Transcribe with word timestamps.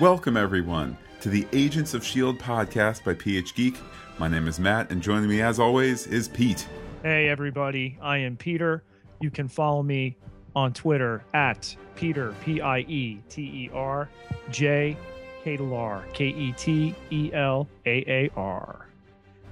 Welcome, 0.00 0.36
everyone, 0.36 0.96
to 1.22 1.28
the 1.28 1.44
Agents 1.52 1.92
of 1.92 2.02
S.H.I.E.L.D. 2.02 2.38
podcast 2.38 3.02
by 3.02 3.14
PH 3.14 3.56
Geek. 3.56 3.76
My 4.18 4.28
name 4.28 4.46
is 4.46 4.60
Matt, 4.60 4.92
and 4.92 5.02
joining 5.02 5.28
me, 5.28 5.42
as 5.42 5.58
always, 5.58 6.06
is 6.06 6.28
Pete. 6.28 6.68
Hey, 7.02 7.28
everybody. 7.28 7.98
I 8.00 8.18
am 8.18 8.36
Peter. 8.36 8.84
You 9.20 9.32
can 9.32 9.48
follow 9.48 9.82
me 9.82 10.16
on 10.54 10.72
Twitter 10.72 11.24
at 11.34 11.74
Peter, 11.96 12.32
P 12.44 12.60
I 12.60 12.78
E 12.80 13.20
T 13.28 13.42
E 13.42 13.70
R, 13.74 14.08
J, 14.52 14.96
Ketelaar, 15.44 16.04
K 16.12 16.28
E 16.28 16.52
T 16.52 16.94
E 17.10 17.32
L 17.32 17.68
A 17.84 18.04
A 18.06 18.30
R. 18.36 18.87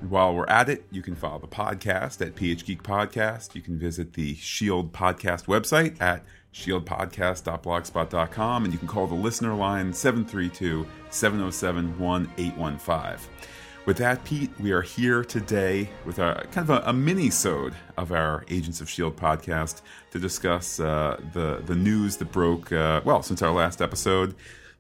While 0.01 0.35
we're 0.35 0.47
at 0.47 0.69
it, 0.69 0.85
you 0.91 1.01
can 1.03 1.15
follow 1.15 1.39
the 1.39 1.47
podcast 1.47 2.21
at 2.25 2.35
PH 2.35 2.67
Geek 2.67 2.83
Podcast. 2.83 3.55
You 3.55 3.63
can 3.63 3.79
visit 3.79 4.13
the 4.13 4.35
Shield 4.35 4.93
Podcast 4.93 5.47
website 5.47 5.99
at 6.01 6.23
shieldpodcast.blogspot.com, 6.53 8.65
and 8.65 8.73
you 8.73 8.79
can 8.79 8.89
call 8.89 9.07
the 9.07 9.15
listener 9.15 9.55
line 9.55 9.93
732 9.93 10.87
707 11.11 11.99
1815. 11.99 13.31
With 13.87 13.99
that, 13.99 14.25
Pete, 14.25 14.51
we 14.59 14.73
are 14.73 14.83
here 14.83 15.23
today 15.25 15.89
with 16.05 16.19
a 16.19 16.45
kind 16.51 16.69
of 16.69 16.71
a, 16.71 16.83
a 16.91 16.93
mini-sode 16.93 17.75
of 17.97 18.11
our 18.11 18.45
Agents 18.49 18.81
of 18.81 18.89
S.H.I.E.L.D. 18.89 19.17
podcast 19.17 19.83
to 20.11 20.19
discuss 20.19 20.81
uh, 20.81 21.21
the, 21.33 21.63
the 21.65 21.77
news 21.77 22.17
that 22.17 22.33
broke, 22.33 22.73
uh, 22.73 23.01
well, 23.05 23.23
since 23.23 23.43
our 23.43 23.53
last 23.53 23.81
episode, 23.81 24.35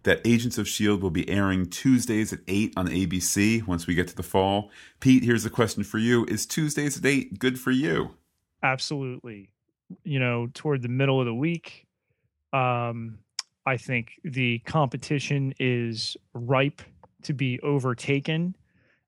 that 0.06 0.20
Agents 0.24 0.56
of 0.56 0.66
S.H.I.E.L.D. 0.66 1.02
will 1.02 1.10
be 1.10 1.28
airing 1.28 1.66
Tuesdays 1.66 2.32
at 2.32 2.40
8 2.48 2.72
on 2.76 2.88
ABC 2.88 3.66
once 3.66 3.86
we 3.86 3.94
get 3.94 4.08
to 4.08 4.16
the 4.16 4.22
fall. 4.22 4.70
Pete, 5.00 5.22
here's 5.22 5.44
a 5.44 5.50
question 5.50 5.84
for 5.84 5.98
you. 5.98 6.24
Is 6.26 6.46
Tuesdays 6.46 6.96
at 6.98 7.04
8 7.04 7.38
good 7.38 7.60
for 7.60 7.70
you? 7.70 8.14
Absolutely. 8.62 9.50
You 10.04 10.18
know, 10.18 10.48
toward 10.54 10.82
the 10.82 10.88
middle 10.88 11.20
of 11.20 11.26
the 11.26 11.34
week, 11.34 11.86
um, 12.52 13.18
I 13.66 13.76
think 13.76 14.12
the 14.24 14.60
competition 14.60 15.52
is 15.58 16.16
ripe 16.32 16.80
to 17.24 17.34
be 17.34 17.60
overtaken 17.60 18.56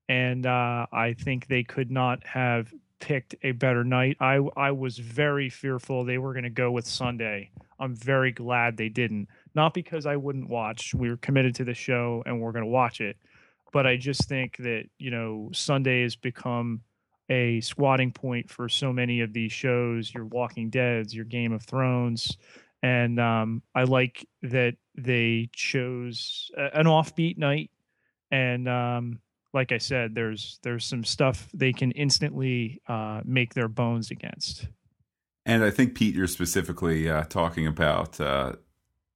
and 0.08 0.46
uh, 0.46 0.86
I 0.92 1.14
think 1.14 1.46
they 1.46 1.62
could 1.62 1.90
not 1.90 2.26
have 2.26 2.72
picked 2.98 3.34
a 3.42 3.52
better 3.52 3.84
night. 3.84 4.16
I 4.20 4.40
I 4.56 4.72
was 4.72 4.98
very 4.98 5.50
fearful 5.50 6.04
they 6.04 6.18
were 6.18 6.32
going 6.32 6.44
to 6.44 6.50
go 6.50 6.70
with 6.70 6.86
Sunday. 6.86 7.50
I'm 7.78 7.94
very 7.94 8.32
glad 8.32 8.76
they 8.76 8.88
didn't. 8.88 9.28
Not 9.54 9.74
because 9.74 10.06
I 10.06 10.16
wouldn't 10.16 10.48
watch. 10.48 10.94
We 10.94 11.10
were 11.10 11.16
committed 11.16 11.54
to 11.56 11.64
the 11.64 11.74
show 11.74 12.22
and 12.26 12.40
we're 12.40 12.52
going 12.52 12.64
to 12.64 12.70
watch 12.70 13.00
it. 13.00 13.16
But 13.72 13.86
I 13.86 13.96
just 13.96 14.28
think 14.28 14.56
that, 14.58 14.84
you 14.98 15.10
know, 15.10 15.50
Sunday 15.52 16.02
has 16.02 16.16
become 16.16 16.80
a 17.28 17.60
squatting 17.60 18.12
point 18.12 18.50
for 18.50 18.68
so 18.68 18.92
many 18.92 19.20
of 19.20 19.32
these 19.32 19.52
shows, 19.52 20.12
your 20.12 20.24
Walking 20.24 20.70
Deads, 20.70 21.14
your 21.14 21.26
Game 21.26 21.52
of 21.52 21.62
Thrones. 21.62 22.38
And 22.82 23.20
um, 23.20 23.62
I 23.74 23.84
like 23.84 24.26
that 24.42 24.76
they 24.96 25.50
chose 25.52 26.50
an 26.56 26.86
offbeat 26.86 27.36
night 27.36 27.70
and 28.30 28.68
um, 28.68 29.20
like 29.52 29.72
I 29.72 29.78
said, 29.78 30.14
there's 30.14 30.58
there's 30.62 30.84
some 30.84 31.04
stuff 31.04 31.48
they 31.54 31.72
can 31.72 31.90
instantly 31.92 32.80
uh, 32.88 33.20
make 33.24 33.54
their 33.54 33.68
bones 33.68 34.10
against. 34.10 34.68
And 35.48 35.64
I 35.64 35.70
think 35.70 35.94
Pete, 35.94 36.14
you're 36.14 36.26
specifically 36.26 37.08
uh, 37.08 37.24
talking 37.24 37.66
about. 37.66 38.20
Uh, 38.20 38.52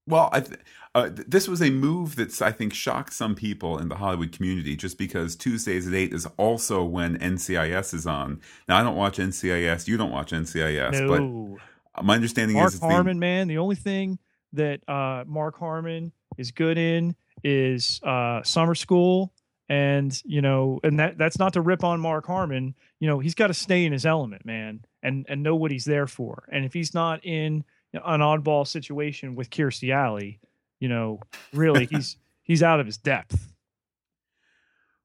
well, 0.07 0.31
I 0.33 0.41
th- 0.41 0.59
uh, 0.95 1.11
this 1.13 1.47
was 1.47 1.61
a 1.61 1.69
move 1.69 2.17
that's 2.17 2.41
I 2.41 2.53
think 2.53 2.73
shocked 2.73 3.13
some 3.13 3.35
people 3.35 3.79
in 3.79 3.91
the 3.91 3.97
Hollywood 3.97 4.33
community, 4.33 4.75
just 4.75 4.97
because 4.97 5.37
Tuesdays 5.37 5.87
at 5.87 5.93
eight 5.93 6.15
is 6.15 6.27
also 6.39 6.85
when 6.85 7.19
NCIS 7.19 7.93
is 7.93 8.07
on. 8.07 8.41
Now 8.67 8.79
I 8.79 8.83
don't 8.83 8.97
watch 8.97 9.19
NCIS, 9.19 9.87
you 9.87 9.99
don't 9.99 10.11
watch 10.11 10.33
NCIS, 10.33 11.07
no. 11.07 11.59
but 11.95 12.03
my 12.03 12.15
understanding 12.15 12.57
Mark 12.57 12.73
is 12.73 12.81
Harmon, 12.81 13.19
the- 13.19 13.21
man, 13.21 13.49
the 13.49 13.59
only 13.59 13.77
thing 13.77 14.19
that 14.55 14.81
uh, 14.89 15.25
Mark 15.27 15.59
Harmon 15.59 16.13
is 16.39 16.51
good 16.51 16.79
in 16.79 17.15
is 17.45 18.01
uh, 18.05 18.43
summer 18.43 18.75
school 18.75 19.35
and 19.69 20.21
you 20.25 20.43
know 20.43 20.81
and 20.83 20.99
that 20.99 21.17
that's 21.17 21.39
not 21.39 21.55
to 21.55 21.61
rip 21.61 21.83
on 21.83 21.99
mark 21.99 22.27
harmon 22.27 22.75
you 23.03 23.09
know 23.09 23.19
he's 23.19 23.35
got 23.35 23.49
to 23.49 23.55
stay 23.55 23.85
in 23.85 23.93
his 23.93 24.07
element 24.07 24.47
man 24.47 24.85
and 25.03 25.27
and 25.29 25.43
know 25.43 25.57
what 25.57 25.73
he's 25.73 25.85
there 25.85 26.07
for. 26.07 26.45
And 26.53 26.65
if 26.65 26.73
he's 26.73 26.95
not 26.95 27.27
in 27.27 27.65
an 27.93 28.21
oddball 28.21 28.65
situation 28.65 29.35
with 29.35 29.51
kirstie 29.51 29.93
alley 29.93 30.39
you 30.79 30.89
know 30.89 31.21
really 31.53 31.87
he's 31.87 32.17
he's 32.43 32.63
out 32.63 32.81
of 32.81 32.87
his 32.87 32.97
depth 32.97 33.52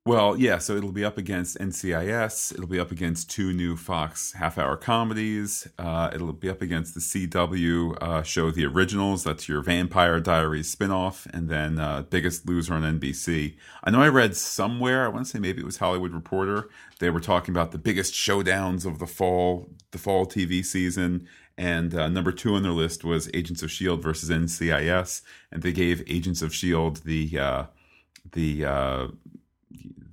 well, 0.07 0.37
yeah, 0.37 0.57
so 0.57 0.77
it'll 0.77 0.93
be 0.93 1.03
up 1.03 1.17
against 1.17 1.59
NCIS. 1.59 2.53
It'll 2.53 2.65
be 2.65 2.79
up 2.79 2.91
against 2.91 3.29
two 3.29 3.51
new 3.51 3.75
Fox 3.75 4.31
half 4.31 4.57
hour 4.57 4.77
comedies. 4.77 5.67
Uh, 5.77 6.09
it'll 6.13 6.31
be 6.31 6.49
up 6.49 6.61
against 6.61 6.93
the 6.93 7.01
CW 7.01 8.01
uh, 8.01 8.23
show 8.23 8.49
The 8.49 8.65
Originals. 8.65 9.25
That's 9.25 9.49
your 9.49 9.61
Vampire 9.61 10.21
Diaries 10.21 10.73
spinoff. 10.73 11.25
And 11.33 11.49
then 11.49 11.77
uh, 11.77 12.03
Biggest 12.03 12.47
Loser 12.47 12.75
on 12.75 12.83
NBC. 12.83 13.57
I 13.83 13.91
know 13.91 14.01
I 14.01 14.07
read 14.07 14.37
somewhere, 14.37 15.03
I 15.03 15.09
want 15.09 15.25
to 15.25 15.31
say 15.31 15.39
maybe 15.39 15.61
it 15.61 15.65
was 15.65 15.77
Hollywood 15.77 16.13
Reporter, 16.13 16.69
they 16.99 17.09
were 17.09 17.19
talking 17.19 17.53
about 17.53 17.71
the 17.71 17.77
biggest 17.77 18.13
showdowns 18.13 18.85
of 18.85 18.99
the 18.99 19.07
fall, 19.07 19.69
the 19.91 19.97
fall 19.97 20.25
TV 20.25 20.63
season. 20.63 21.27
And 21.57 21.93
uh, 21.93 22.07
number 22.07 22.31
two 22.31 22.55
on 22.55 22.63
their 22.63 22.71
list 22.71 23.03
was 23.03 23.29
Agents 23.33 23.61
of 23.61 23.69
S.H.I.E.L.D. 23.69 24.03
versus 24.03 24.29
NCIS. 24.29 25.21
And 25.51 25.63
they 25.63 25.73
gave 25.73 26.01
Agents 26.07 26.41
of 26.41 26.51
S.H.I.E.L.D. 26.51 27.01
the, 27.03 27.39
uh, 27.39 27.65
the, 28.31 28.65
uh, 28.65 29.07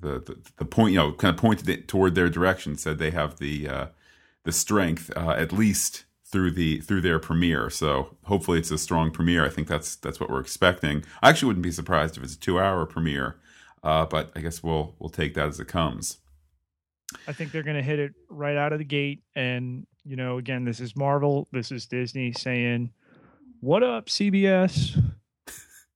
the, 0.05 0.21
the, 0.21 0.39
the 0.59 0.65
point 0.65 0.93
you 0.93 0.99
know 0.99 1.13
kind 1.13 1.35
of 1.35 1.41
pointed 1.41 1.69
it 1.69 1.89
toward 1.89 2.15
their 2.15 2.29
direction 2.29 2.77
said 2.77 2.99
they 2.99 3.11
have 3.11 3.39
the 3.39 3.69
uh, 3.69 3.87
the 4.45 4.53
strength 4.53 5.11
uh, 5.17 5.31
at 5.31 5.53
least 5.53 6.05
through 6.25 6.51
the 6.53 6.81
through 6.81 7.01
their 7.01 7.19
premiere. 7.19 7.71
So 7.71 8.17
hopefully 8.25 8.59
it's 8.59 8.71
a 8.71 8.79
strong 8.79 9.11
premiere. 9.11 9.45
I 9.45 9.49
think 9.49 9.69
that's 9.69 9.97
that's 9.97 10.21
what 10.21 10.31
we're 10.31 10.41
expecting. 10.41 11.05
I 11.23 11.31
actually 11.31 11.49
wouldn't 11.49 11.65
be 11.65 11.73
surprised 11.73 12.17
if 12.17 12.23
it's 12.23 12.35
a 12.35 12.41
two 12.41 12.61
hour 12.61 12.87
premiere 12.87 13.37
uh, 13.85 14.07
but 14.07 14.33
i 14.35 14.41
guess 14.41 14.63
we'll 14.63 14.95
we'll 14.99 15.11
take 15.11 15.35
that 15.35 15.49
as 15.49 15.61
it 15.61 15.69
comes. 15.69 16.19
I 17.29 17.33
think 17.33 17.53
they're 17.53 17.63
going 17.63 17.77
to 17.77 17.83
hit 17.83 18.01
it 18.01 18.13
right 18.29 18.57
out 18.57 18.73
of 18.73 18.79
the 18.81 18.85
gate. 18.85 19.23
And 19.37 19.87
you 20.05 20.17
know 20.17 20.39
again 20.39 20.65
this 20.65 20.81
is 20.81 20.97
marvel 20.97 21.49
this 21.51 21.73
is 21.73 21.87
disney 21.87 22.31
saying 22.31 22.91
what 23.61 23.83
up 23.83 24.07
cbs 24.07 25.03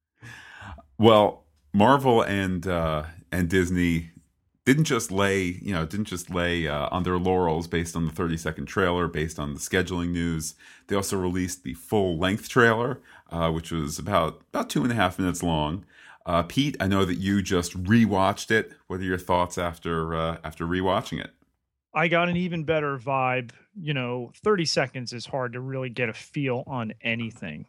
well 0.99 1.45
marvel 1.75 2.23
and 2.23 2.67
uh 2.67 3.03
and 3.33 3.49
Disney 3.49 4.11
didn't 4.65 4.85
just 4.85 5.11
lay, 5.11 5.45
you 5.63 5.73
know, 5.73 5.87
didn't 5.87 6.07
just 6.07 6.29
lay 6.29 6.69
uh, 6.69 6.89
on 6.91 7.03
their 7.03 7.17
laurels 7.17 7.67
based 7.67 7.97
on 7.97 8.05
the 8.05 8.13
30 8.13 8.37
second 8.37 8.67
trailer, 8.67 9.09
based 9.09 9.39
on 9.39 9.55
the 9.55 9.61
scheduling 9.61 10.11
news. 10.11 10.55
They 10.87 10.97
also 10.97 11.17
released 11.17 11.65
the 11.65 11.73
full 11.73 12.19
length 12.19 12.51
trailer, 12.51 13.01
uh, 13.31 13.51
which 13.51 13.71
was 13.73 13.99
about 13.99 14.43
about 14.53 14.69
two 14.69 14.83
and 14.83 14.93
a 14.93 14.95
half 14.95 15.19
minutes 15.19 15.43
long. 15.43 15.87
Uh, 16.27 16.43
Pete, 16.43 16.77
I 16.79 16.87
know 16.87 17.07
that 17.07 17.15
you 17.15 17.41
just 17.41 17.83
rewatched 17.83 18.51
it. 18.51 18.73
What 18.89 19.01
are 19.01 19.05
your 19.05 19.17
thoughts 19.17 19.57
after 19.57 20.15
uh, 20.15 20.37
after 20.45 20.67
rewatching 20.67 21.25
it? 21.25 21.31
I 21.95 22.09
got 22.09 22.29
an 22.29 22.37
even 22.37 22.65
better 22.65 22.99
vibe. 22.99 23.53
You 23.75 23.95
know, 23.95 24.33
30 24.45 24.67
seconds 24.67 25.13
is 25.15 25.25
hard 25.25 25.55
to 25.55 25.61
really 25.61 25.89
get 25.89 26.11
a 26.11 26.13
feel 26.13 26.65
on 26.67 26.93
anything. 27.01 27.65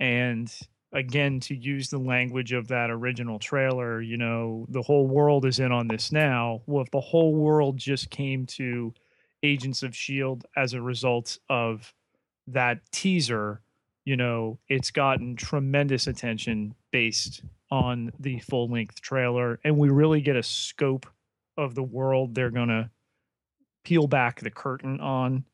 And 0.00 0.52
again 0.92 1.38
to 1.40 1.54
use 1.54 1.90
the 1.90 1.98
language 1.98 2.52
of 2.52 2.68
that 2.68 2.90
original 2.90 3.38
trailer 3.38 4.00
you 4.00 4.16
know 4.16 4.66
the 4.70 4.82
whole 4.82 5.06
world 5.06 5.44
is 5.44 5.58
in 5.58 5.72
on 5.72 5.88
this 5.88 6.12
now. 6.12 6.62
Well 6.66 6.82
if 6.82 6.90
the 6.90 7.00
whole 7.00 7.34
world 7.34 7.76
just 7.76 8.10
came 8.10 8.46
to 8.46 8.94
agents 9.42 9.82
of 9.82 9.94
shield 9.94 10.44
as 10.56 10.74
a 10.74 10.82
result 10.82 11.38
of 11.48 11.92
that 12.46 12.80
teaser 12.90 13.60
you 14.04 14.16
know 14.16 14.58
it's 14.68 14.90
gotten 14.90 15.36
tremendous 15.36 16.06
attention 16.06 16.74
based 16.90 17.42
on 17.70 18.10
the 18.18 18.38
full 18.40 18.68
length 18.68 19.00
trailer 19.00 19.60
and 19.64 19.76
we 19.76 19.90
really 19.90 20.22
get 20.22 20.36
a 20.36 20.42
scope 20.42 21.06
of 21.58 21.74
the 21.74 21.82
world 21.82 22.34
they're 22.34 22.50
going 22.50 22.68
to 22.68 22.88
peel 23.84 24.06
back 24.06 24.40
the 24.40 24.50
curtain 24.50 25.00
on 25.00 25.44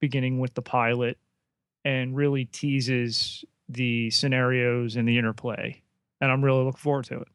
beginning 0.00 0.40
with 0.40 0.54
the 0.54 0.62
pilot 0.62 1.18
and 1.84 2.16
really 2.16 2.44
teases 2.46 3.44
the 3.72 4.10
scenarios 4.10 4.96
and 4.96 5.08
the 5.08 5.18
interplay. 5.18 5.82
And 6.20 6.30
I'm 6.30 6.44
really 6.44 6.64
looking 6.64 6.78
forward 6.78 7.06
to 7.06 7.20
it. 7.20 7.28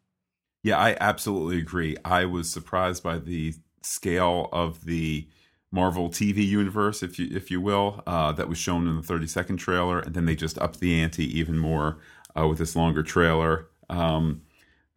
Yeah, 0.63 0.77
I 0.77 0.97
absolutely 0.99 1.57
agree. 1.59 1.95
I 2.03 2.25
was 2.25 2.49
surprised 2.49 3.03
by 3.03 3.19
the 3.19 3.53
scale 3.81 4.49
of 4.51 4.85
the 4.85 5.27
Marvel 5.71 6.09
TV 6.09 6.47
universe, 6.47 7.03
if 7.03 7.19
you 7.19 7.27
if 7.31 7.51
you 7.51 7.59
will, 7.59 8.01
uh, 8.07 8.31
that 8.31 8.47
was 8.47 8.57
shown 8.57 8.87
in 8.87 8.95
the 8.95 9.03
30 9.03 9.27
second 9.27 9.57
trailer, 9.57 9.99
and 9.99 10.15
then 10.15 10.25
they 10.25 10.35
just 10.35 10.57
upped 10.59 10.79
the 10.79 10.99
ante 10.99 11.25
even 11.37 11.57
more 11.57 11.97
uh, 12.37 12.47
with 12.47 12.57
this 12.57 12.75
longer 12.75 13.03
trailer. 13.03 13.67
Um, 13.89 14.41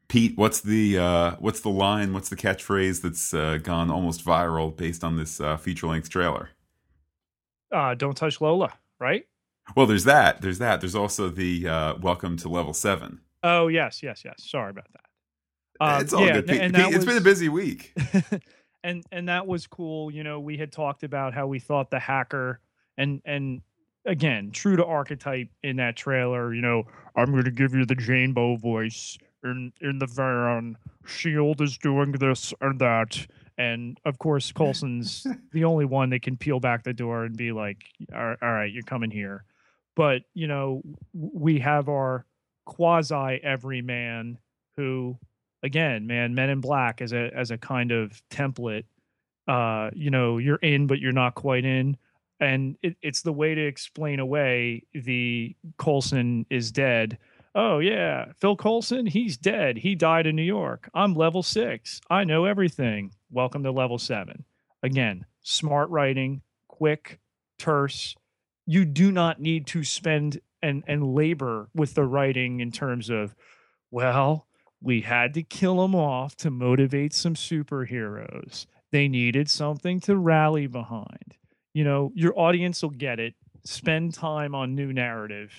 Pete, 0.08 0.38
what's 0.38 0.61
the 0.61 0.99
uh, 0.99 1.37
what's 1.38 1.61
the 1.61 1.69
line? 1.69 2.14
What's 2.14 2.29
the 2.29 2.37
catchphrase 2.37 3.02
that's 3.02 3.34
uh, 3.34 3.58
gone 3.62 3.91
almost 3.91 4.25
viral 4.25 4.75
based 4.75 5.05
on 5.05 5.17
this 5.17 5.41
uh, 5.41 5.56
feature 5.56 5.87
length 5.87 6.08
trailer? 6.08 6.50
Uh, 7.70 7.94
don't 7.94 8.17
touch 8.17 8.41
Lola, 8.41 8.73
right? 8.99 9.26
Well, 9.76 9.87
there's 9.87 10.05
that. 10.05 10.41
There's 10.41 10.59
that. 10.59 10.81
There's 10.81 10.94
also 10.94 11.29
the 11.29 11.69
uh, 11.69 11.94
welcome 12.00 12.37
to 12.38 12.49
level 12.49 12.73
seven. 12.73 13.20
Oh 13.43 13.69
yes, 13.69 14.03
yes, 14.03 14.23
yes. 14.25 14.37
Sorry 14.38 14.70
about 14.70 14.88
that. 14.93 15.05
Um, 15.81 16.00
it's 16.00 16.12
all 16.12 16.26
yeah, 16.26 16.32
good. 16.35 16.49
Pete, 16.49 16.61
and 16.61 16.75
Pete, 16.75 16.87
was, 16.87 16.97
it's 16.97 17.05
been 17.05 17.17
a 17.17 17.20
busy 17.20 17.49
week. 17.49 17.94
and 18.82 19.05
and 19.12 19.29
that 19.29 19.47
was 19.47 19.67
cool. 19.67 20.11
You 20.11 20.25
know, 20.25 20.41
we 20.41 20.56
had 20.56 20.73
talked 20.73 21.03
about 21.03 21.35
how 21.35 21.47
we 21.47 21.59
thought 21.59 21.91
the 21.91 22.00
hacker 22.00 22.61
and 22.97 23.23
and 23.25 23.62
again, 24.05 24.50
true 24.50 24.76
to 24.76 24.85
archetype 24.85 25.49
in 25.62 25.76
that 25.76 25.97
trailer. 25.97 26.53
You 26.53 26.62
know, 26.62 26.85
I'm 27.15 27.31
going 27.31 27.44
to 27.44 27.50
give 27.50 27.75
you 27.75 27.85
the 27.85 27.94
Jane 27.94 28.32
Bow 28.32 28.56
voice, 28.56 29.19
in 29.44 29.73
in 29.81 29.99
the 29.99 30.06
van. 30.06 30.76
Shield 31.06 31.61
is 31.61 31.79
doing 31.79 32.12
this 32.12 32.53
and 32.61 32.79
that, 32.81 33.26
and 33.56 33.99
of 34.05 34.19
course 34.19 34.53
Coulson's 34.53 35.26
the 35.53 35.65
only 35.65 35.85
one 35.85 36.11
that 36.11 36.23
can 36.23 36.37
peel 36.37 36.61
back 36.61 36.82
the 36.85 36.93
door 36.93 37.25
and 37.25 37.37
be 37.37 37.53
like, 37.53 37.85
"All 38.15 38.35
all 38.43 38.53
right, 38.53 38.73
you're 38.73 38.82
coming 38.82 39.11
here." 39.11 39.44
But 39.99 40.23
you 40.33 40.47
know, 40.47 40.83
we 41.12 41.59
have 41.59 41.89
our 41.89 42.25
quasi 42.65 43.41
everyman 43.43 44.39
who, 44.77 45.19
again, 45.65 46.06
man, 46.06 46.37
Men 46.37 46.50
in 46.50 46.61
Black 46.61 47.03
as 47.03 47.12
a 47.12 47.31
as 47.35 47.50
a 47.50 47.59
kind 47.59 47.91
of 47.91 48.23
template. 48.31 48.85
Uh, 49.49 49.91
you 49.95 50.11
know, 50.11 50.39
you're 50.39 50.56
in, 50.56 50.87
but 50.87 51.00
you're 51.00 51.11
not 51.11 51.35
quite 51.35 51.65
in 51.65 51.97
and 52.41 52.77
it, 52.83 52.97
it's 53.03 53.23
the 53.23 53.33
way 53.33 53.55
to 53.55 53.67
explain 53.67 54.21
away 54.21 54.85
the 54.95 55.56
Coulson 55.79 56.47
is 56.51 56.71
dead. 56.71 57.19
Oh 57.55 57.79
yeah, 57.79 58.27
Phil 58.37 58.56
Coulson, 58.56 59.06
he's 59.06 59.37
dead. 59.37 59.79
He 59.79 59.94
died 59.94 60.27
in 60.27 60.37
New 60.37 60.43
York. 60.43 60.89
I'm 60.94 61.15
level 61.15 61.43
six. 61.43 62.01
I 62.09 62.25
know 62.25 62.44
everything. 62.44 63.12
Welcome 63.31 63.65
to 63.65 63.73
level 63.73 63.99
seven. 63.99 64.44
Again, 64.83 65.25
smart 65.43 65.91
writing, 65.91 66.43
quick, 66.69 67.19
terse. 67.59 68.15
You 68.70 68.85
do 68.85 69.11
not 69.11 69.41
need 69.41 69.67
to 69.69 69.82
spend 69.82 70.43
and 70.62 70.85
and 70.87 71.15
labor 71.15 71.70
with 71.75 71.94
the 71.94 72.05
writing 72.05 72.61
in 72.61 72.70
terms 72.70 73.09
of, 73.09 73.35
well, 73.91 74.47
we 74.82 75.00
had 75.00 75.32
to 75.35 75.43
kill 75.43 75.81
them 75.81 75.94
off 75.94 76.37
to 76.37 76.50
motivate 76.50 77.15
some 77.15 77.35
superheroes. 77.35 78.67
They 78.93 79.09
needed 79.09 79.49
something 79.49 80.00
to 80.00 80.19
rally 80.19 80.67
behind. 80.67 81.35
You 81.73 81.85
know 81.85 82.12
your 82.15 82.38
audience 82.38 82.82
will 82.82 82.91
get 82.91 83.19
it. 83.19 83.35
Spend 83.65 84.12
time 84.12 84.55
on 84.55 84.75
new 84.75 84.93
narrative. 84.93 85.50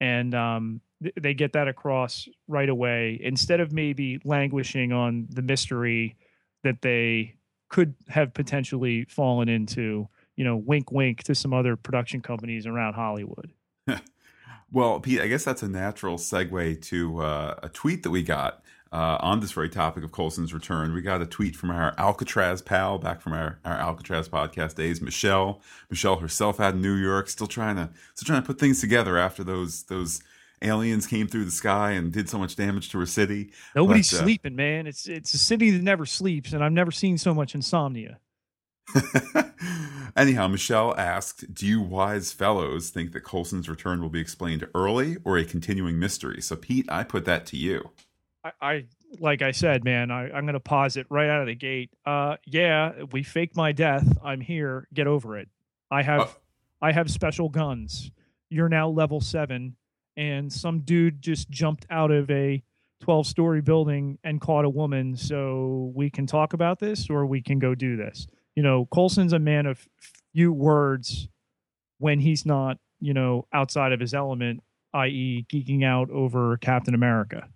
And 0.00 0.34
um, 0.34 0.80
th- 1.00 1.14
they 1.20 1.34
get 1.34 1.52
that 1.52 1.68
across 1.68 2.28
right 2.48 2.68
away. 2.68 3.20
Instead 3.22 3.60
of 3.60 3.70
maybe 3.70 4.18
languishing 4.24 4.92
on 4.92 5.28
the 5.30 5.42
mystery 5.42 6.16
that 6.64 6.82
they 6.82 7.36
could 7.68 7.94
have 8.08 8.34
potentially 8.34 9.04
fallen 9.04 9.48
into 9.48 10.08
you 10.40 10.44
know 10.46 10.56
wink 10.56 10.90
wink 10.90 11.22
to 11.22 11.34
some 11.34 11.52
other 11.52 11.76
production 11.76 12.22
companies 12.22 12.64
around 12.64 12.94
hollywood 12.94 13.52
well 14.72 14.98
pete 14.98 15.20
i 15.20 15.26
guess 15.26 15.44
that's 15.44 15.62
a 15.62 15.68
natural 15.68 16.16
segue 16.16 16.80
to 16.80 17.20
uh, 17.20 17.56
a 17.62 17.68
tweet 17.68 18.02
that 18.04 18.10
we 18.10 18.22
got 18.22 18.64
uh, 18.90 19.18
on 19.20 19.40
this 19.40 19.52
very 19.52 19.68
topic 19.68 20.02
of 20.02 20.10
Coulson's 20.10 20.52
return. 20.52 20.92
We 20.92 21.00
got 21.00 21.22
a 21.22 21.26
tweet 21.26 21.54
from 21.54 21.70
our 21.70 21.94
Alcatraz 21.96 22.60
pal 22.60 22.98
back 22.98 23.20
from 23.20 23.34
our, 23.34 23.60
our 23.64 23.74
Alcatraz 23.74 24.28
podcast 24.28 24.74
days, 24.74 25.00
Michelle. 25.00 25.60
Michelle 25.88 26.16
herself 26.16 26.58
out 26.58 26.74
in 26.74 26.82
New 26.82 26.94
York, 26.96 27.28
still 27.28 27.46
trying 27.46 27.76
to 27.76 27.90
still 28.14 28.26
trying 28.26 28.42
to 28.42 28.46
put 28.48 28.58
things 28.58 28.80
together 28.80 29.16
after 29.16 29.44
those 29.44 29.84
those 29.84 30.24
aliens 30.60 31.06
came 31.06 31.28
through 31.28 31.44
the 31.44 31.52
sky 31.52 31.92
and 31.92 32.12
did 32.12 32.28
so 32.28 32.36
much 32.36 32.56
damage 32.56 32.88
to 32.90 32.98
her 32.98 33.06
city. 33.06 33.52
Nobody's 33.76 34.10
but, 34.10 34.22
uh, 34.22 34.22
sleeping, 34.24 34.56
man. 34.56 34.88
It's 34.88 35.06
it's 35.06 35.34
a 35.34 35.38
city 35.38 35.70
that 35.70 35.84
never 35.84 36.04
sleeps, 36.04 36.52
and 36.52 36.64
I've 36.64 36.72
never 36.72 36.90
seen 36.90 37.16
so 37.16 37.32
much 37.32 37.54
insomnia. 37.54 38.18
Anyhow, 40.16 40.48
Michelle 40.48 40.96
asked, 40.96 41.54
"Do 41.54 41.66
you 41.66 41.80
wise 41.80 42.32
fellows 42.32 42.90
think 42.90 43.12
that 43.12 43.20
Coulson's 43.20 43.68
return 43.68 44.02
will 44.02 44.10
be 44.10 44.20
explained 44.20 44.66
early 44.74 45.16
or 45.24 45.38
a 45.38 45.44
continuing 45.44 45.98
mystery?" 45.98 46.40
So, 46.40 46.56
Pete, 46.56 46.86
I 46.90 47.04
put 47.04 47.24
that 47.26 47.46
to 47.46 47.56
you. 47.56 47.90
I, 48.44 48.52
I 48.60 48.84
like 49.18 49.42
I 49.42 49.50
said, 49.50 49.84
man, 49.84 50.10
I, 50.10 50.30
I'm 50.30 50.46
gonna 50.46 50.60
pause 50.60 50.96
it 50.96 51.06
right 51.10 51.28
out 51.28 51.40
of 51.40 51.46
the 51.46 51.54
gate. 51.54 51.90
Uh, 52.04 52.36
yeah, 52.44 53.04
we 53.12 53.22
faked 53.22 53.56
my 53.56 53.72
death. 53.72 54.06
I'm 54.22 54.40
here. 54.40 54.88
Get 54.92 55.06
over 55.06 55.38
it. 55.38 55.48
I 55.90 56.02
have, 56.02 56.20
uh, 56.20 56.26
I 56.82 56.92
have 56.92 57.10
special 57.10 57.48
guns. 57.48 58.10
You're 58.48 58.68
now 58.68 58.88
level 58.88 59.20
seven, 59.20 59.76
and 60.16 60.52
some 60.52 60.80
dude 60.80 61.22
just 61.22 61.50
jumped 61.50 61.86
out 61.90 62.10
of 62.10 62.30
a 62.30 62.62
12 63.00 63.26
story 63.26 63.60
building 63.60 64.18
and 64.22 64.40
caught 64.40 64.64
a 64.64 64.70
woman. 64.70 65.16
So 65.16 65.92
we 65.94 66.10
can 66.10 66.26
talk 66.26 66.52
about 66.52 66.78
this, 66.78 67.08
or 67.10 67.26
we 67.26 67.42
can 67.42 67.58
go 67.58 67.74
do 67.74 67.96
this. 67.96 68.26
You 68.60 68.64
know, 68.64 68.84
Coulson's 68.92 69.32
a 69.32 69.38
man 69.38 69.64
of 69.64 69.88
few 70.34 70.52
words 70.52 71.28
when 71.96 72.20
he's 72.20 72.44
not, 72.44 72.76
you 73.00 73.14
know, 73.14 73.46
outside 73.54 73.90
of 73.92 74.00
his 74.00 74.12
element, 74.12 74.62
i.e., 74.92 75.46
geeking 75.50 75.82
out 75.82 76.10
over 76.10 76.58
Captain 76.58 76.94
America. 76.94 77.48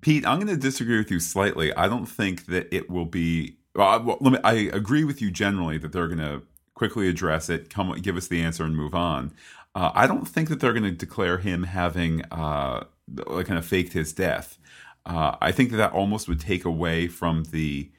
Pete, 0.00 0.26
I'm 0.26 0.38
going 0.38 0.48
to 0.48 0.56
disagree 0.56 0.96
with 0.96 1.10
you 1.10 1.20
slightly. 1.20 1.74
I 1.74 1.88
don't 1.88 2.06
think 2.06 2.46
that 2.46 2.74
it 2.74 2.88
will 2.88 3.04
be. 3.04 3.58
Well, 3.74 4.16
I, 4.18 4.30
me, 4.30 4.38
I 4.42 4.54
agree 4.54 5.04
with 5.04 5.20
you 5.20 5.30
generally 5.30 5.76
that 5.76 5.92
they're 5.92 6.08
going 6.08 6.20
to 6.20 6.40
quickly 6.72 7.06
address 7.06 7.50
it, 7.50 7.68
come 7.68 7.92
give 8.00 8.16
us 8.16 8.28
the 8.28 8.40
answer, 8.40 8.64
and 8.64 8.74
move 8.74 8.94
on. 8.94 9.30
Uh, 9.74 9.90
I 9.94 10.06
don't 10.06 10.24
think 10.24 10.48
that 10.48 10.60
they're 10.60 10.72
going 10.72 10.84
to 10.84 10.90
declare 10.90 11.36
him 11.36 11.64
having 11.64 12.24
uh, 12.32 12.84
like 13.26 13.44
kind 13.48 13.58
of 13.58 13.66
faked 13.66 13.92
his 13.92 14.14
death. 14.14 14.56
Uh, 15.04 15.36
I 15.42 15.52
think 15.52 15.70
that 15.72 15.76
that 15.76 15.92
almost 15.92 16.28
would 16.28 16.40
take 16.40 16.64
away 16.64 17.08
from 17.08 17.44
the, 17.44 17.90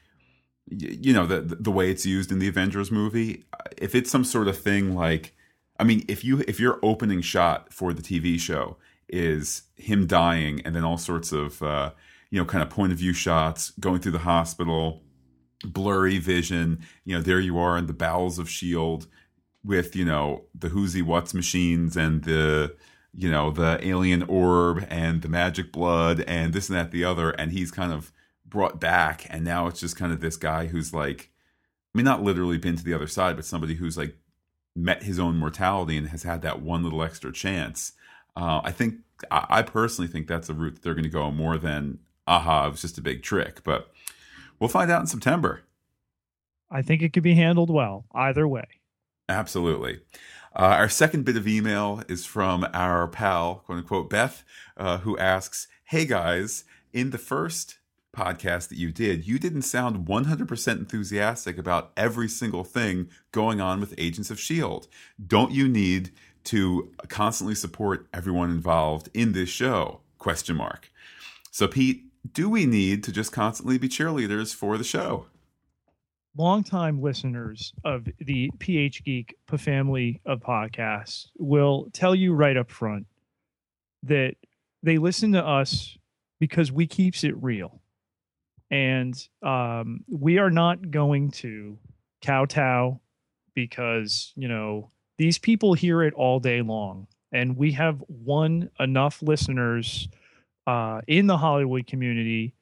you 0.68 1.12
know, 1.12 1.26
the 1.26 1.40
the 1.40 1.70
way 1.70 1.90
it's 1.90 2.06
used 2.06 2.32
in 2.32 2.38
the 2.38 2.48
Avengers 2.48 2.90
movie. 2.90 3.44
If 3.76 3.94
it's 3.94 4.10
some 4.10 4.24
sort 4.24 4.48
of 4.48 4.58
thing 4.58 4.94
like, 4.94 5.34
I 5.78 5.84
mean, 5.84 6.04
if 6.08 6.24
you 6.24 6.42
if 6.48 6.58
your 6.58 6.78
opening 6.82 7.20
shot 7.20 7.72
for 7.72 7.92
the 7.92 8.02
TV 8.02 8.38
show 8.38 8.76
is 9.08 9.62
him 9.76 10.06
dying 10.06 10.60
and 10.64 10.74
then 10.74 10.84
all 10.84 10.98
sorts 10.98 11.32
of 11.32 11.62
uh, 11.62 11.92
you 12.30 12.38
know 12.38 12.44
kind 12.44 12.62
of 12.62 12.70
point 12.70 12.92
of 12.92 12.98
view 12.98 13.12
shots 13.12 13.70
going 13.80 14.00
through 14.00 14.12
the 14.12 14.18
hospital 14.18 15.02
blurry 15.64 16.18
vision 16.18 16.80
you 17.04 17.16
know 17.16 17.22
there 17.22 17.40
you 17.40 17.58
are 17.58 17.78
in 17.78 17.86
the 17.86 17.92
bowels 17.92 18.38
of 18.38 18.48
shield 18.48 19.06
with 19.64 19.96
you 19.96 20.04
know 20.04 20.44
the 20.54 20.68
who's 20.68 21.00
what's 21.02 21.32
machines 21.34 21.96
and 21.96 22.24
the 22.24 22.74
you 23.14 23.30
know 23.30 23.50
the 23.50 23.78
alien 23.82 24.22
orb 24.24 24.86
and 24.90 25.22
the 25.22 25.28
magic 25.28 25.72
blood 25.72 26.20
and 26.26 26.52
this 26.52 26.68
and 26.68 26.76
that 26.76 26.90
the 26.90 27.04
other 27.04 27.30
and 27.30 27.52
he's 27.52 27.70
kind 27.70 27.92
of 27.92 28.12
brought 28.48 28.80
back 28.80 29.26
and 29.30 29.44
now 29.44 29.66
it's 29.66 29.80
just 29.80 29.96
kind 29.96 30.12
of 30.12 30.20
this 30.20 30.36
guy 30.36 30.66
who's 30.66 30.94
like 30.94 31.30
i 31.94 31.98
mean 31.98 32.04
not 32.04 32.22
literally 32.22 32.58
been 32.58 32.76
to 32.76 32.84
the 32.84 32.94
other 32.94 33.06
side 33.06 33.36
but 33.36 33.44
somebody 33.44 33.74
who's 33.74 33.96
like 33.96 34.16
met 34.74 35.02
his 35.02 35.18
own 35.18 35.36
mortality 35.36 35.96
and 35.96 36.08
has 36.08 36.22
had 36.22 36.42
that 36.42 36.62
one 36.62 36.82
little 36.82 37.02
extra 37.02 37.32
chance 37.32 37.92
uh, 38.36 38.60
I 38.62 38.70
think 38.70 38.96
I, 39.30 39.46
I, 39.48 39.62
personally 39.62 40.08
think 40.08 40.26
that's 40.26 40.50
a 40.50 40.54
route 40.54 40.74
that 40.74 40.82
they're 40.82 40.94
going 40.94 41.04
to 41.04 41.10
go 41.10 41.30
more 41.30 41.56
than 41.56 41.98
aha, 42.26 42.66
it 42.66 42.72
was 42.72 42.82
just 42.82 42.98
a 42.98 43.02
big 43.02 43.22
trick. 43.22 43.64
But 43.64 43.90
we'll 44.60 44.68
find 44.68 44.90
out 44.90 45.00
in 45.00 45.06
September. 45.06 45.62
I 46.70 46.82
think 46.82 47.02
it 47.02 47.12
could 47.12 47.22
be 47.22 47.34
handled 47.34 47.70
well 47.70 48.04
either 48.14 48.46
way. 48.46 48.66
Absolutely. 49.28 50.00
Uh, 50.54 50.76
our 50.78 50.88
second 50.88 51.24
bit 51.24 51.36
of 51.36 51.48
email 51.48 52.02
is 52.08 52.26
from 52.26 52.66
our 52.72 53.08
pal, 53.08 53.62
quote 53.66 53.78
unquote, 53.78 54.10
Beth, 54.10 54.44
uh, 54.76 54.98
who 54.98 55.16
asks, 55.18 55.68
Hey 55.84 56.04
guys, 56.04 56.64
in 56.92 57.10
the 57.10 57.18
first 57.18 57.78
podcast 58.16 58.68
that 58.68 58.78
you 58.78 58.90
did, 58.90 59.26
you 59.26 59.38
didn't 59.38 59.62
sound 59.62 60.06
100% 60.06 60.78
enthusiastic 60.78 61.58
about 61.58 61.92
every 61.96 62.28
single 62.28 62.64
thing 62.64 63.08
going 63.30 63.60
on 63.60 63.78
with 63.78 63.94
Agents 63.98 64.30
of 64.30 64.38
S.H.I.E.L.D. 64.38 64.88
Don't 65.24 65.52
you 65.52 65.68
need 65.68 66.10
to 66.44 66.92
constantly 67.08 67.54
support 67.54 68.06
everyone 68.14 68.50
involved 68.50 69.08
in 69.12 69.32
this 69.32 69.48
show? 69.48 70.00
Question 70.18 70.56
mark. 70.56 70.90
So, 71.50 71.68
Pete, 71.68 72.04
do 72.32 72.48
we 72.48 72.66
need 72.66 73.04
to 73.04 73.12
just 73.12 73.32
constantly 73.32 73.78
be 73.78 73.88
cheerleaders 73.88 74.54
for 74.54 74.78
the 74.78 74.84
show? 74.84 75.26
Longtime 76.36 77.00
listeners 77.00 77.72
of 77.84 78.06
the 78.18 78.50
PH 78.58 79.04
Geek 79.04 79.36
family 79.56 80.20
of 80.26 80.40
podcasts 80.40 81.28
will 81.38 81.88
tell 81.92 82.14
you 82.14 82.34
right 82.34 82.56
up 82.56 82.70
front 82.70 83.06
that 84.02 84.34
they 84.82 84.98
listen 84.98 85.32
to 85.32 85.44
us 85.44 85.96
because 86.38 86.70
we 86.70 86.86
keeps 86.86 87.24
it 87.24 87.34
real, 87.42 87.80
and 88.70 89.28
um, 89.42 90.04
we 90.08 90.38
are 90.38 90.50
not 90.50 90.90
going 90.90 91.30
to 91.30 91.78
kowtow 92.22 93.00
because 93.54 94.32
you 94.36 94.48
know 94.48 94.90
these 95.18 95.38
people 95.38 95.74
hear 95.74 96.02
it 96.02 96.14
all 96.14 96.40
day 96.40 96.62
long. 96.62 97.06
And 97.32 97.56
we 97.56 97.72
have 97.72 98.02
won 98.08 98.70
enough 98.78 99.20
listeners 99.22 100.08
uh, 100.66 101.00
in 101.06 101.26
the 101.26 101.36
hollywood 101.36 101.86
community 101.86 102.54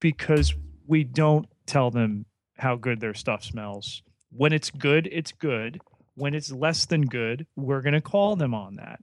because 0.00 0.54
we 0.86 1.04
don't 1.04 1.46
tell 1.66 1.90
them 1.90 2.26
how 2.56 2.76
good 2.76 3.00
their 3.00 3.14
stuff 3.14 3.44
smells. 3.44 4.02
When 4.30 4.52
it's 4.52 4.70
good 4.70 5.08
it's 5.10 5.32
good. 5.32 5.80
When 6.14 6.34
it's 6.34 6.52
less 6.52 6.86
than 6.86 7.06
good 7.06 7.46
we're 7.56 7.82
going 7.82 7.94
to 7.94 8.00
call 8.00 8.36
them 8.36 8.54
on 8.54 8.76
that. 8.76 9.00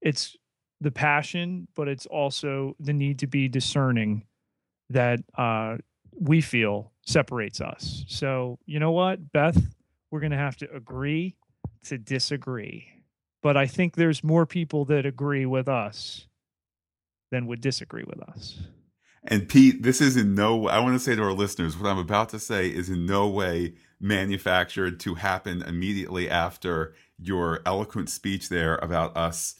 It's 0.00 0.36
the 0.80 0.90
passion 0.92 1.68
but 1.74 1.88
it's 1.88 2.06
also 2.06 2.76
the 2.78 2.92
need 2.92 3.18
to 3.20 3.26
be 3.26 3.48
discerning 3.48 4.24
that 4.90 5.20
uh, 5.36 5.76
we 6.18 6.40
feel 6.40 6.92
separates 7.06 7.60
us 7.60 8.04
so 8.06 8.58
you 8.66 8.78
know 8.78 8.90
what 8.90 9.32
beth 9.32 9.74
we're 10.10 10.20
going 10.20 10.32
to 10.32 10.38
have 10.38 10.56
to 10.56 10.74
agree 10.74 11.36
to 11.84 11.98
disagree. 11.98 12.86
But 13.42 13.56
I 13.56 13.66
think 13.66 13.94
there's 13.94 14.24
more 14.24 14.46
people 14.46 14.84
that 14.86 15.06
agree 15.06 15.46
with 15.46 15.68
us 15.68 16.26
than 17.30 17.46
would 17.46 17.60
disagree 17.60 18.04
with 18.04 18.20
us. 18.28 18.58
And 19.24 19.48
Pete, 19.48 19.82
this 19.82 20.00
is 20.00 20.16
in 20.16 20.34
no 20.34 20.68
I 20.68 20.78
want 20.78 20.94
to 20.94 20.98
say 20.98 21.14
to 21.14 21.22
our 21.22 21.32
listeners, 21.32 21.76
what 21.76 21.88
I'm 21.88 21.98
about 21.98 22.30
to 22.30 22.38
say 22.38 22.68
is 22.68 22.88
in 22.88 23.04
no 23.04 23.28
way 23.28 23.74
manufactured 24.00 25.00
to 25.00 25.16
happen 25.16 25.62
immediately 25.62 26.30
after 26.30 26.94
your 27.18 27.60
eloquent 27.66 28.08
speech 28.08 28.48
there 28.48 28.76
about 28.76 29.16
us 29.16 29.56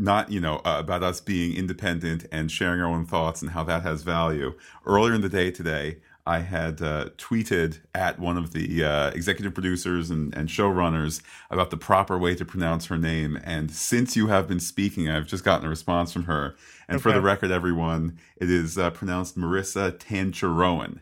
not 0.00 0.32
you 0.32 0.40
know 0.40 0.56
uh, 0.64 0.76
about 0.78 1.02
us 1.02 1.20
being 1.20 1.54
independent 1.54 2.26
and 2.32 2.50
sharing 2.50 2.80
our 2.80 2.88
own 2.88 3.04
thoughts 3.04 3.42
and 3.42 3.52
how 3.52 3.62
that 3.64 3.82
has 3.82 4.02
value. 4.02 4.54
Earlier 4.86 5.14
in 5.14 5.20
the 5.20 5.28
day 5.28 5.50
today, 5.50 5.98
I 6.26 6.40
had 6.40 6.80
uh, 6.80 7.10
tweeted 7.18 7.80
at 7.94 8.18
one 8.18 8.38
of 8.38 8.52
the 8.52 8.82
uh, 8.84 9.10
executive 9.10 9.52
producers 9.52 10.10
and, 10.10 10.34
and 10.34 10.48
showrunners 10.48 11.20
about 11.50 11.70
the 11.70 11.76
proper 11.76 12.18
way 12.18 12.34
to 12.34 12.44
pronounce 12.44 12.86
her 12.86 12.96
name. 12.96 13.38
And 13.44 13.70
since 13.70 14.16
you 14.16 14.28
have 14.28 14.48
been 14.48 14.60
speaking, 14.60 15.08
I've 15.08 15.26
just 15.26 15.44
gotten 15.44 15.66
a 15.66 15.68
response 15.68 16.12
from 16.12 16.24
her. 16.24 16.54
And 16.88 16.96
okay. 16.96 17.02
for 17.02 17.12
the 17.12 17.20
record, 17.20 17.50
everyone, 17.50 18.18
it 18.36 18.50
is 18.50 18.78
uh, 18.78 18.90
pronounced 18.90 19.36
Maurissa 19.36 19.92
Tancharoen. 19.92 21.00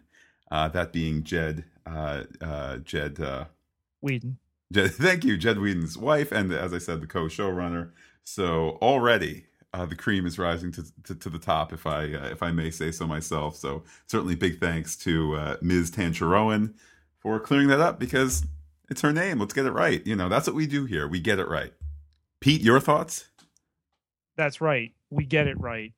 Uh, 0.50 0.68
that 0.68 0.92
being 0.92 1.22
Jed 1.22 1.64
uh, 1.86 2.24
Jed 2.78 3.18
Whedon. 4.00 4.38
Jed, 4.72 4.90
thank 4.92 5.24
you, 5.24 5.36
Jed 5.36 5.58
Whedon's 5.58 5.96
wife, 5.96 6.32
and 6.32 6.52
as 6.52 6.72
I 6.72 6.78
said, 6.78 7.00
the 7.00 7.06
co-showrunner. 7.06 7.90
So 8.28 8.78
already 8.82 9.46
uh, 9.72 9.86
the 9.86 9.96
cream 9.96 10.26
is 10.26 10.38
rising 10.38 10.70
to, 10.72 10.84
to, 11.04 11.14
to 11.14 11.30
the 11.30 11.38
top, 11.38 11.72
if 11.72 11.86
I 11.86 12.12
uh, 12.12 12.28
if 12.28 12.42
I 12.42 12.52
may 12.52 12.70
say 12.70 12.90
so 12.90 13.06
myself. 13.06 13.56
So 13.56 13.84
certainly, 14.06 14.34
big 14.34 14.60
thanks 14.60 14.96
to 14.96 15.34
uh, 15.34 15.56
Ms. 15.62 15.90
Tancharoen 15.90 16.74
for 17.18 17.40
clearing 17.40 17.68
that 17.68 17.80
up 17.80 17.98
because 17.98 18.44
it's 18.90 19.00
her 19.00 19.14
name. 19.14 19.40
Let's 19.40 19.54
get 19.54 19.64
it 19.64 19.72
right. 19.72 20.06
You 20.06 20.14
know, 20.14 20.28
that's 20.28 20.46
what 20.46 20.54
we 20.54 20.66
do 20.66 20.84
here. 20.84 21.08
We 21.08 21.20
get 21.20 21.38
it 21.38 21.48
right. 21.48 21.72
Pete, 22.40 22.60
your 22.60 22.80
thoughts? 22.80 23.28
That's 24.36 24.60
right. 24.60 24.92
We 25.10 25.24
get 25.24 25.46
it 25.46 25.58
right. 25.58 25.94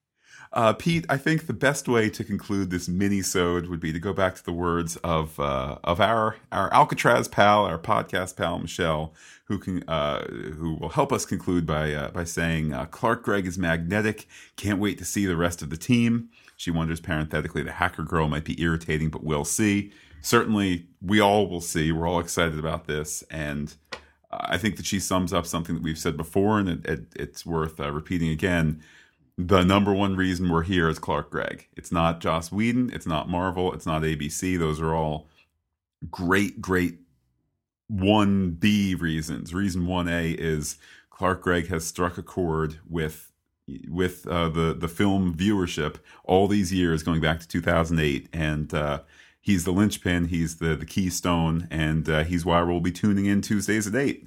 Uh, 0.52 0.72
Pete, 0.72 1.06
I 1.08 1.16
think 1.16 1.46
the 1.46 1.52
best 1.52 1.86
way 1.86 2.10
to 2.10 2.24
conclude 2.24 2.70
this 2.70 2.88
mini-sode 2.88 3.68
would 3.68 3.78
be 3.78 3.92
to 3.92 4.00
go 4.00 4.12
back 4.12 4.34
to 4.34 4.44
the 4.44 4.52
words 4.52 4.96
of 4.96 5.38
uh, 5.38 5.78
of 5.84 6.00
our 6.00 6.36
our 6.50 6.72
Alcatraz 6.74 7.28
pal, 7.28 7.64
our 7.64 7.78
podcast 7.78 8.36
pal 8.36 8.58
Michelle, 8.58 9.14
who 9.44 9.58
can 9.58 9.88
uh, 9.88 10.24
who 10.26 10.74
will 10.74 10.88
help 10.88 11.12
us 11.12 11.24
conclude 11.24 11.66
by 11.66 11.92
uh, 11.92 12.10
by 12.10 12.24
saying 12.24 12.72
uh, 12.72 12.86
Clark 12.86 13.22
Gregg 13.22 13.46
is 13.46 13.58
magnetic. 13.58 14.26
Can't 14.56 14.80
wait 14.80 14.98
to 14.98 15.04
see 15.04 15.24
the 15.24 15.36
rest 15.36 15.62
of 15.62 15.70
the 15.70 15.76
team. 15.76 16.30
She 16.56 16.72
wonders 16.72 17.00
parenthetically 17.00 17.62
the 17.62 17.72
hacker 17.72 18.02
girl 18.02 18.26
might 18.26 18.44
be 18.44 18.60
irritating, 18.60 19.08
but 19.08 19.22
we'll 19.22 19.44
see. 19.44 19.92
Certainly, 20.20 20.88
we 21.00 21.20
all 21.20 21.48
will 21.48 21.60
see. 21.60 21.92
We're 21.92 22.08
all 22.08 22.20
excited 22.20 22.58
about 22.58 22.88
this, 22.88 23.22
and 23.30 23.72
I 24.32 24.58
think 24.58 24.76
that 24.78 24.84
she 24.86 24.98
sums 24.98 25.32
up 25.32 25.46
something 25.46 25.76
that 25.76 25.84
we've 25.84 25.96
said 25.96 26.16
before, 26.16 26.58
and 26.58 26.68
it, 26.68 26.86
it, 26.86 27.00
it's 27.14 27.46
worth 27.46 27.78
uh, 27.78 27.92
repeating 27.92 28.30
again 28.30 28.82
the 29.46 29.64
number 29.64 29.92
one 29.92 30.16
reason 30.16 30.48
we're 30.48 30.62
here 30.62 30.88
is 30.88 30.98
Clark 30.98 31.30
Gregg. 31.30 31.68
It's 31.76 31.92
not 31.92 32.20
Joss 32.20 32.52
Whedon. 32.52 32.90
It's 32.92 33.06
not 33.06 33.28
Marvel. 33.28 33.72
It's 33.72 33.86
not 33.86 34.02
ABC. 34.02 34.58
Those 34.58 34.80
are 34.80 34.94
all 34.94 35.28
great, 36.10 36.60
great 36.60 36.98
1B 37.92 39.00
reasons. 39.00 39.54
Reason 39.54 39.82
1A 39.82 40.36
is 40.38 40.78
Clark 41.10 41.42
Gregg 41.42 41.68
has 41.68 41.86
struck 41.86 42.18
a 42.18 42.22
chord 42.22 42.78
with 42.88 43.32
with 43.88 44.26
uh, 44.26 44.48
the 44.48 44.74
the 44.74 44.88
film 44.88 45.32
viewership 45.32 45.96
all 46.24 46.48
these 46.48 46.72
years 46.72 47.04
going 47.04 47.20
back 47.20 47.38
to 47.38 47.46
2008 47.46 48.28
and 48.32 48.74
uh, 48.74 49.00
he's 49.40 49.64
the 49.64 49.70
linchpin 49.70 50.24
he's 50.24 50.56
the 50.56 50.74
the 50.74 50.86
keystone 50.86 51.68
and 51.70 52.08
uh, 52.08 52.24
he's 52.24 52.44
why 52.44 52.60
we'll 52.62 52.80
be 52.80 52.90
tuning 52.90 53.26
in 53.26 53.40
Tuesdays 53.40 53.86
at 53.86 53.94
8 53.94 54.26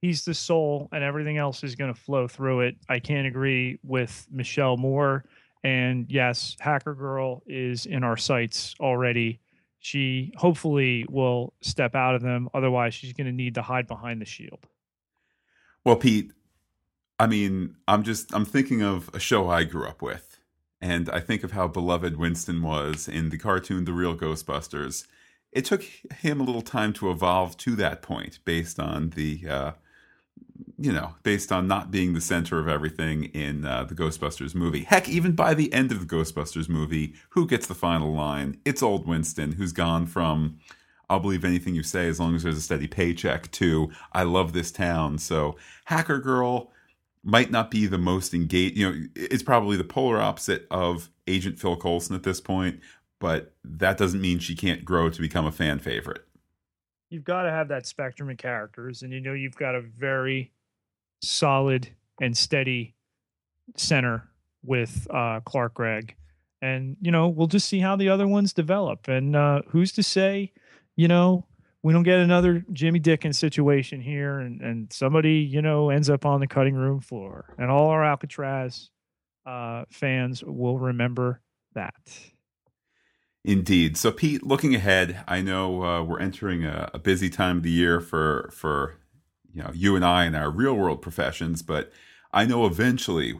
he's 0.00 0.24
the 0.24 0.34
soul 0.34 0.88
and 0.92 1.04
everything 1.04 1.36
else 1.36 1.62
is 1.62 1.74
going 1.74 1.92
to 1.92 2.00
flow 2.00 2.26
through 2.26 2.60
it. 2.60 2.76
I 2.88 2.98
can't 2.98 3.26
agree 3.26 3.78
with 3.82 4.26
Michelle 4.30 4.76
more. 4.76 5.24
And 5.62 6.06
yes, 6.08 6.56
Hacker 6.58 6.94
Girl 6.94 7.42
is 7.46 7.86
in 7.86 8.02
our 8.02 8.16
sights 8.16 8.74
already. 8.80 9.40
She 9.78 10.32
hopefully 10.36 11.06
will 11.08 11.52
step 11.60 11.94
out 11.94 12.14
of 12.14 12.22
them. 12.22 12.48
Otherwise, 12.54 12.94
she's 12.94 13.12
going 13.12 13.26
to 13.26 13.32
need 13.32 13.54
to 13.56 13.62
hide 13.62 13.86
behind 13.86 14.20
the 14.20 14.26
shield. 14.26 14.66
Well, 15.84 15.96
Pete, 15.96 16.32
I 17.18 17.26
mean, 17.26 17.76
I'm 17.86 18.02
just 18.02 18.34
I'm 18.34 18.44
thinking 18.44 18.82
of 18.82 19.10
a 19.12 19.18
show 19.18 19.48
I 19.48 19.64
grew 19.64 19.86
up 19.86 20.02
with, 20.02 20.38
and 20.80 21.08
I 21.10 21.20
think 21.20 21.44
of 21.44 21.52
how 21.52 21.68
beloved 21.68 22.16
Winston 22.16 22.62
was 22.62 23.08
in 23.08 23.30
the 23.30 23.38
cartoon 23.38 23.84
The 23.84 23.92
Real 23.92 24.16
Ghostbusters. 24.16 25.06
It 25.52 25.64
took 25.64 25.82
him 25.82 26.40
a 26.40 26.44
little 26.44 26.62
time 26.62 26.92
to 26.94 27.10
evolve 27.10 27.56
to 27.58 27.74
that 27.76 28.02
point, 28.02 28.38
based 28.44 28.78
on 28.78 29.10
the 29.10 29.42
uh, 29.48 29.72
you 30.80 30.90
know, 30.90 31.14
based 31.22 31.52
on 31.52 31.68
not 31.68 31.90
being 31.90 32.14
the 32.14 32.22
center 32.22 32.58
of 32.58 32.66
everything 32.66 33.24
in 33.24 33.66
uh, 33.66 33.84
the 33.84 33.94
Ghostbusters 33.94 34.54
movie. 34.54 34.84
Heck, 34.84 35.10
even 35.10 35.32
by 35.32 35.52
the 35.52 35.70
end 35.74 35.92
of 35.92 36.00
the 36.00 36.16
Ghostbusters 36.16 36.70
movie, 36.70 37.14
who 37.30 37.46
gets 37.46 37.66
the 37.66 37.74
final 37.74 38.14
line? 38.14 38.58
It's 38.64 38.82
old 38.82 39.06
Winston, 39.06 39.52
who's 39.52 39.72
gone 39.72 40.06
from 40.06 40.58
I'll 41.10 41.20
believe 41.20 41.44
anything 41.44 41.74
you 41.74 41.82
say 41.82 42.08
as 42.08 42.18
long 42.18 42.34
as 42.34 42.44
there's 42.44 42.56
a 42.56 42.62
steady 42.62 42.86
paycheck 42.86 43.50
to 43.52 43.90
I 44.12 44.22
love 44.22 44.54
this 44.54 44.70
town. 44.72 45.18
So, 45.18 45.56
Hacker 45.84 46.18
Girl 46.18 46.72
might 47.22 47.50
not 47.50 47.70
be 47.70 47.86
the 47.86 47.98
most 47.98 48.32
engaged, 48.32 48.78
you 48.78 48.90
know, 48.90 49.06
it's 49.14 49.42
probably 49.42 49.76
the 49.76 49.84
polar 49.84 50.18
opposite 50.18 50.66
of 50.70 51.10
Agent 51.26 51.58
Phil 51.58 51.76
Coulson 51.76 52.16
at 52.16 52.22
this 52.22 52.40
point, 52.40 52.80
but 53.18 53.52
that 53.62 53.98
doesn't 53.98 54.22
mean 54.22 54.38
she 54.38 54.56
can't 54.56 54.82
grow 54.82 55.10
to 55.10 55.20
become 55.20 55.44
a 55.44 55.52
fan 55.52 55.78
favorite 55.78 56.24
you've 57.10 57.24
got 57.24 57.42
to 57.42 57.50
have 57.50 57.66
that 57.68 57.86
spectrum 57.86 58.30
of 58.30 58.38
characters, 58.38 59.02
and 59.02 59.12
you 59.12 59.20
know 59.20 59.32
you've 59.32 59.56
got 59.56 59.74
a 59.74 59.80
very 59.80 60.52
solid 61.20 61.88
and 62.20 62.36
steady 62.36 62.94
center 63.76 64.28
with 64.62 65.06
uh, 65.10 65.40
Clark 65.44 65.74
Gregg, 65.74 66.16
and 66.60 66.96
you 67.00 67.10
know 67.10 67.28
we'll 67.28 67.46
just 67.46 67.68
see 67.68 67.80
how 67.80 67.96
the 67.96 68.08
other 68.08 68.26
ones 68.26 68.52
develop. 68.52 69.08
And 69.08 69.34
uh, 69.34 69.62
who's 69.68 69.92
to 69.92 70.02
say, 70.02 70.52
you 70.96 71.08
know, 71.08 71.46
we 71.82 71.92
don't 71.92 72.02
get 72.02 72.18
another 72.18 72.64
Jimmy 72.72 72.98
Dickens 72.98 73.38
situation 73.38 74.00
here, 74.00 74.38
and 74.38 74.60
and 74.60 74.92
somebody 74.92 75.38
you 75.38 75.62
know 75.62 75.90
ends 75.90 76.10
up 76.10 76.26
on 76.26 76.40
the 76.40 76.46
cutting 76.46 76.74
room 76.74 77.00
floor, 77.00 77.54
and 77.58 77.70
all 77.70 77.88
our 77.88 78.04
Alcatraz 78.04 78.90
uh, 79.46 79.84
fans 79.90 80.44
will 80.44 80.78
remember 80.78 81.40
that. 81.74 81.94
Indeed. 83.42 83.96
So, 83.96 84.12
Pete, 84.12 84.44
looking 84.44 84.74
ahead, 84.74 85.24
I 85.26 85.40
know 85.40 85.82
uh, 85.82 86.02
we're 86.02 86.20
entering 86.20 86.64
a, 86.64 86.90
a, 86.92 86.98
busy 86.98 87.30
time 87.30 87.58
of 87.58 87.62
the 87.62 87.70
year 87.70 87.98
for 87.98 88.50
for 88.52 88.96
you 89.52 89.62
know 89.62 89.70
you 89.74 89.96
and 89.96 90.04
I 90.04 90.26
in 90.26 90.34
our 90.34 90.50
real 90.50 90.74
world 90.74 91.02
professions, 91.02 91.62
but 91.62 91.92
I 92.32 92.44
know 92.44 92.66
eventually, 92.66 93.34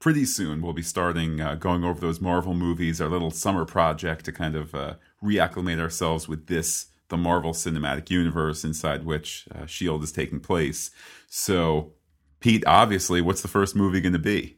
pretty 0.00 0.24
soon, 0.24 0.62
we'll 0.62 0.72
be 0.72 0.82
starting 0.82 1.40
uh, 1.40 1.54
going 1.54 1.84
over 1.84 2.00
those 2.00 2.20
Marvel 2.20 2.54
movies, 2.54 3.00
our 3.00 3.08
little 3.08 3.30
summer 3.30 3.64
project 3.64 4.24
to 4.24 4.32
kind 4.32 4.56
of 4.56 4.74
uh, 4.74 4.94
reacclimate 5.22 5.80
ourselves 5.80 6.28
with 6.28 6.46
this 6.46 6.86
the 7.08 7.16
Marvel 7.18 7.52
Cinematic 7.52 8.08
Universe 8.10 8.64
inside 8.64 9.04
which 9.04 9.46
uh, 9.54 9.66
Shield 9.66 10.02
is 10.02 10.12
taking 10.12 10.40
place. 10.40 10.90
So, 11.28 11.92
Pete, 12.40 12.64
obviously, 12.66 13.20
what's 13.20 13.42
the 13.42 13.48
first 13.48 13.76
movie 13.76 14.00
going 14.00 14.14
to 14.14 14.18
be? 14.18 14.56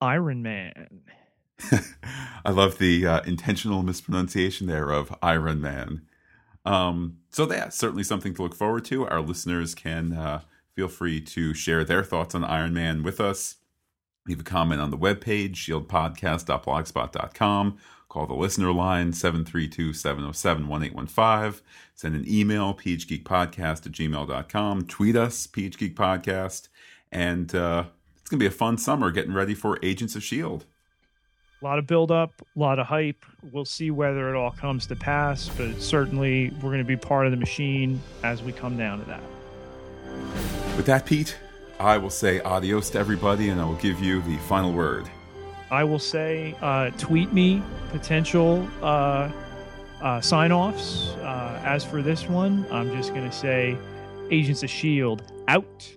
Iron 0.00 0.40
Man. 0.40 1.00
I 2.44 2.50
love 2.50 2.78
the 2.78 3.06
uh, 3.06 3.20
intentional 3.22 3.82
mispronunciation 3.82 4.68
there 4.68 4.90
of 4.90 5.14
Iron 5.20 5.60
Man. 5.60 6.02
Um, 6.64 7.18
so 7.30 7.46
that's 7.46 7.76
certainly 7.76 8.04
something 8.04 8.34
to 8.34 8.42
look 8.42 8.54
forward 8.54 8.84
to. 8.86 9.06
Our 9.06 9.20
listeners 9.20 9.74
can 9.74 10.12
uh, 10.12 10.40
feel 10.74 10.88
free 10.88 11.20
to 11.20 11.54
share 11.54 11.84
their 11.84 12.02
thoughts 12.02 12.34
on 12.34 12.42
Iron 12.44 12.74
Man 12.74 13.02
with 13.02 13.20
us. 13.20 13.56
Leave 14.26 14.40
a 14.40 14.44
comment 14.44 14.80
on 14.80 14.90
the 14.90 14.96
webpage, 14.96 15.56
shieldpodcast.blogspot.com. 15.56 17.76
Call 18.08 18.26
the 18.26 18.34
listener 18.34 18.72
line, 18.72 19.12
732-707-1815. 19.12 21.60
Send 21.94 22.14
an 22.14 22.24
email, 22.26 22.72
phgeekpodcast 22.74 23.86
at 23.86 23.92
gmail.com. 23.92 24.86
Tweet 24.86 25.16
us, 25.16 25.46
phgeekpodcast. 25.46 26.68
And 27.12 27.54
uh, 27.54 27.84
it's 28.20 28.30
going 28.30 28.38
to 28.38 28.44
be 28.44 28.46
a 28.46 28.50
fun 28.50 28.78
summer 28.78 29.10
getting 29.10 29.34
ready 29.34 29.54
for 29.54 29.78
Agents 29.82 30.14
of 30.14 30.22
S.H.I.E.L.D 30.22 30.64
a 31.64 31.66
lot 31.66 31.78
of 31.78 31.86
buildup, 31.86 32.30
a 32.42 32.58
lot 32.58 32.78
of 32.78 32.86
hype. 32.86 33.24
We'll 33.50 33.64
see 33.64 33.90
whether 33.90 34.28
it 34.28 34.36
all 34.36 34.50
comes 34.50 34.86
to 34.88 34.96
pass, 34.96 35.48
but 35.48 35.80
certainly 35.80 36.50
we're 36.60 36.68
going 36.68 36.78
to 36.78 36.84
be 36.84 36.96
part 36.96 37.24
of 37.24 37.32
the 37.32 37.38
machine 37.38 38.02
as 38.22 38.42
we 38.42 38.52
come 38.52 38.76
down 38.76 38.98
to 38.98 39.04
that. 39.06 39.22
With 40.76 40.84
that, 40.84 41.06
Pete, 41.06 41.38
I 41.80 41.96
will 41.96 42.10
say 42.10 42.40
adios 42.40 42.90
to 42.90 42.98
everybody 42.98 43.48
and 43.48 43.60
I 43.60 43.64
will 43.64 43.76
give 43.76 44.00
you 44.00 44.20
the 44.22 44.36
final 44.38 44.72
word. 44.72 45.08
I 45.70 45.84
will 45.84 45.98
say 45.98 46.54
uh, 46.60 46.90
tweet 46.98 47.32
me 47.32 47.62
potential 47.88 48.68
uh, 48.82 49.30
uh, 50.02 50.20
sign 50.20 50.52
offs. 50.52 51.14
Uh, 51.22 51.62
as 51.64 51.82
for 51.82 52.02
this 52.02 52.28
one, 52.28 52.66
I'm 52.70 52.94
just 52.94 53.14
going 53.14 53.28
to 53.28 53.34
say 53.34 53.78
Agents 54.30 54.62
of 54.62 54.68
S.H.I.E.L.D. 54.68 55.24
out. 55.48 55.88